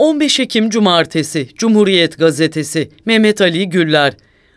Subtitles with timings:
[0.00, 4.14] 15 Ekim Cumartesi Cumhuriyet Gazetesi Mehmet Ali Güller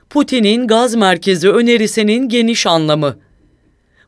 [0.09, 3.19] Putin'in gaz merkezi önerisinin geniş anlamı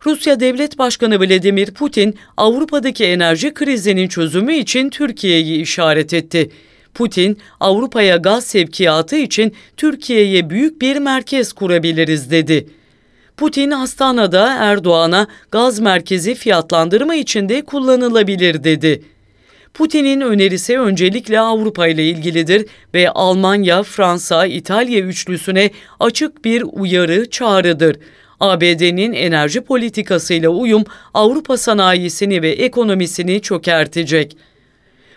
[0.05, 6.49] Rusya Devlet Başkanı Vladimir Putin Avrupa'daki enerji krizinin çözümü için Türkiye'yi işaret etti.
[6.93, 12.67] Putin, Avrupa'ya gaz sevkiyatı için Türkiye'ye büyük bir merkez kurabiliriz dedi.
[13.37, 19.14] Putin Astana'da Erdoğan'a gaz merkezi fiyatlandırma için de kullanılabilir dedi.
[19.75, 27.97] Putin'in önerisi öncelikle Avrupa ile ilgilidir ve Almanya, Fransa, İtalya üçlüsüne açık bir uyarı çağrıdır.
[28.39, 34.37] ABD'nin enerji politikasıyla uyum Avrupa sanayisini ve ekonomisini çökertecek.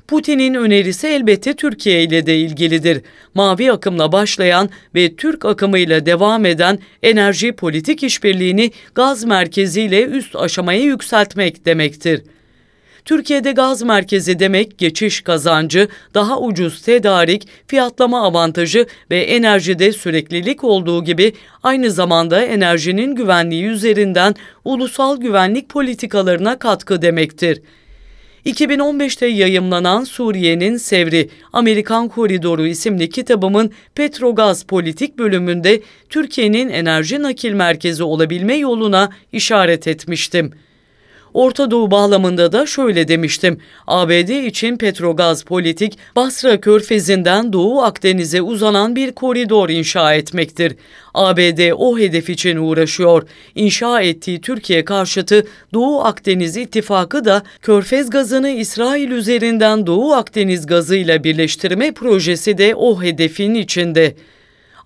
[0.09, 3.03] Putin'in önerisi elbette Türkiye ile de ilgilidir.
[3.34, 10.81] Mavi akımla başlayan ve Türk akımıyla devam eden enerji politik işbirliğini gaz merkeziyle üst aşamaya
[10.81, 12.23] yükseltmek demektir.
[13.09, 21.05] Türkiye'de gaz merkezi demek geçiş kazancı, daha ucuz tedarik, fiyatlama avantajı ve enerjide süreklilik olduğu
[21.05, 27.62] gibi aynı zamanda enerjinin güvenliği üzerinden ulusal güvenlik politikalarına katkı demektir.
[28.47, 38.03] 2015'te yayımlanan Suriye'nin Sevri, Amerikan Koridoru isimli kitabımın Petrogaz Politik bölümünde Türkiye'nin enerji nakil merkezi
[38.03, 40.67] olabilme yoluna işaret etmiştim.''
[41.34, 43.59] Orta Doğu bağlamında da şöyle demiştim.
[43.87, 50.77] ABD için Petrogaz politik Basra Körfezi'nden Doğu Akdeniz'e uzanan bir koridor inşa etmektir.
[51.15, 53.23] ABD o hedef için uğraşıyor.
[53.55, 61.25] İnşa ettiği Türkiye karşıtı Doğu Akdeniz İttifakı da Körfez gazını İsrail üzerinden Doğu Akdeniz gazıyla
[61.25, 64.15] birleştirme projesi de o hedefin içinde.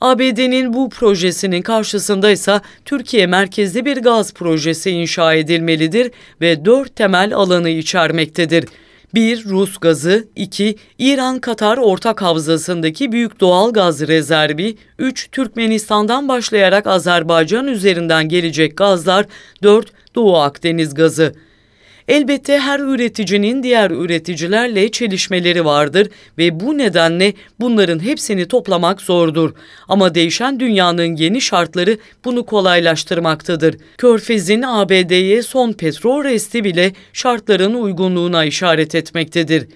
[0.03, 7.35] ABD'nin bu projesinin karşısında ise Türkiye merkezli bir gaz projesi inşa edilmelidir ve dört temel
[7.35, 8.65] alanı içermektedir.
[9.15, 9.45] 1.
[9.45, 10.77] Rus gazı 2.
[10.99, 15.31] İran-Katar ortak havzasındaki büyük doğal gaz rezervi 3.
[15.33, 19.27] Türkmenistan'dan başlayarak Azerbaycan üzerinden gelecek gazlar
[19.63, 19.93] 4.
[20.15, 21.35] Doğu Akdeniz gazı
[22.09, 26.09] Elbette her üreticinin diğer üreticilerle çelişmeleri vardır
[26.39, 29.51] ve bu nedenle bunların hepsini toplamak zordur.
[29.89, 33.77] Ama değişen dünyanın yeni şartları bunu kolaylaştırmaktadır.
[33.99, 39.67] Körfez'in ABD'ye son petrol resti bile şartların uygunluğuna işaret etmektedir.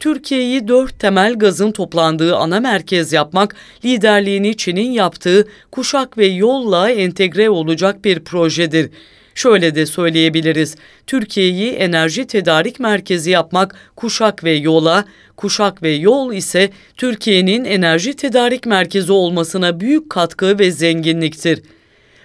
[0.00, 7.50] Türkiye'yi dört temel gazın toplandığı ana merkez yapmak, liderliğini Çin'in yaptığı kuşak ve yolla entegre
[7.50, 8.90] olacak bir projedir.
[9.34, 10.76] Şöyle de söyleyebiliriz.
[11.06, 15.04] Türkiye'yi enerji tedarik merkezi yapmak kuşak ve yola,
[15.36, 21.62] kuşak ve yol ise Türkiye'nin enerji tedarik merkezi olmasına büyük katkı ve zenginliktir.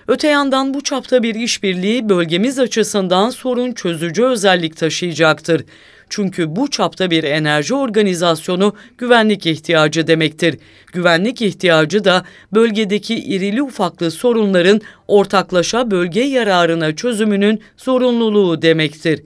[0.08, 5.64] Öte yandan bu çapta bir işbirliği bölgemiz açısından sorun çözücü özellik taşıyacaktır.
[6.10, 10.58] Çünkü bu çapta bir enerji organizasyonu güvenlik ihtiyacı demektir.
[10.94, 19.22] Güvenlik ihtiyacı da bölgedeki irili ufaklı sorunların ortaklaşa bölge yararına çözümünün zorunluluğu demektir.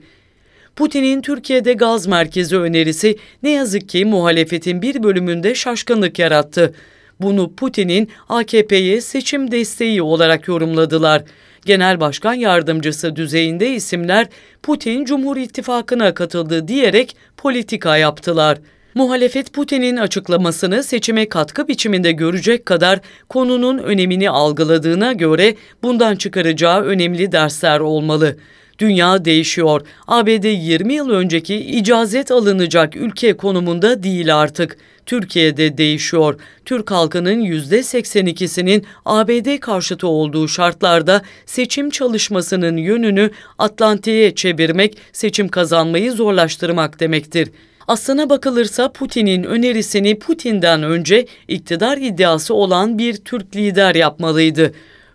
[0.76, 6.74] Putin'in Türkiye'de gaz merkezi önerisi ne yazık ki muhalefetin bir bölümünde şaşkınlık yarattı.
[7.22, 11.22] Bunu Putin'in AKP'ye seçim desteği olarak yorumladılar.
[11.64, 14.26] Genel Başkan Yardımcısı düzeyinde isimler
[14.62, 18.58] Putin Cumhur İttifakı'na katıldı diyerek politika yaptılar.
[18.94, 27.32] Muhalefet Putin'in açıklamasını seçime katkı biçiminde görecek kadar konunun önemini algıladığına göre bundan çıkaracağı önemli
[27.32, 28.36] dersler olmalı.
[28.78, 29.80] Dünya değişiyor.
[30.08, 34.76] ABD 20 yıl önceki icazet alınacak ülke konumunda değil artık.
[35.06, 36.40] Türkiye'de değişiyor.
[36.64, 47.00] Türk halkının %82'sinin ABD karşıtı olduğu şartlarda seçim çalışmasının yönünü Atlantik'e çevirmek, seçim kazanmayı zorlaştırmak
[47.00, 47.48] demektir.
[47.88, 54.72] Aslına bakılırsa Putin'in önerisini Putin'den önce iktidar iddiası olan bir Türk lider yapmalıydı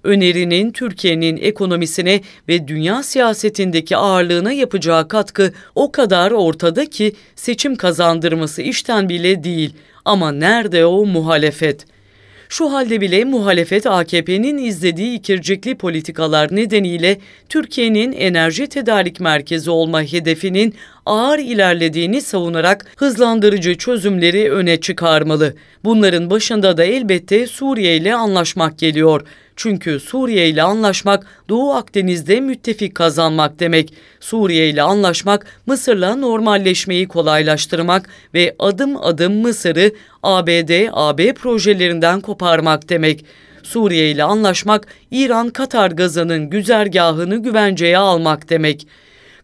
[0.07, 8.61] önerinin Türkiye'nin ekonomisine ve dünya siyasetindeki ağırlığına yapacağı katkı o kadar ortada ki seçim kazandırması
[8.61, 9.73] işten bile değil.
[10.05, 11.85] Ama nerede o muhalefet?
[12.49, 17.17] Şu halde bile muhalefet AKP'nin izlediği ikircikli politikalar nedeniyle
[17.49, 20.73] Türkiye'nin enerji tedarik merkezi olma hedefinin
[21.05, 25.53] ağır ilerlediğini savunarak hızlandırıcı çözümleri öne çıkarmalı.
[25.83, 29.21] Bunların başında da elbette Suriye ile anlaşmak geliyor.
[29.57, 33.93] Çünkü Suriye ile anlaşmak Doğu Akdeniz'de müttefik kazanmak demek.
[34.19, 39.91] Suriye ile anlaşmak Mısır'la normalleşmeyi kolaylaştırmak ve adım adım Mısır'ı
[40.23, 43.25] ABD-AB projelerinden koparmak demek.
[43.63, 48.87] Suriye ile anlaşmak İran-Katar gazının güzergahını güvenceye almak demek.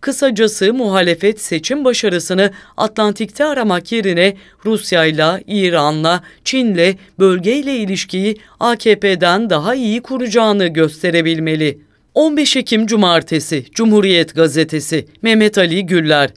[0.03, 4.35] Kısacası muhalefet seçim başarısını Atlantik'te aramak yerine
[4.65, 11.79] Rusya'yla, İran'la, Çin'le, bölgeyle ilişkiyi AKP'den daha iyi kuracağını gösterebilmeli.
[12.13, 16.29] 15 Ekim Cumartesi Cumhuriyet Gazetesi Mehmet Ali Güller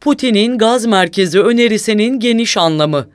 [0.00, 3.06] Putin'in gaz merkezi önerisinin geniş anlamı